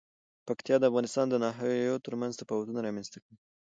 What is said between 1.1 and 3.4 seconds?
د ناحیو ترمنځ تفاوتونه رامنځ ته کوي.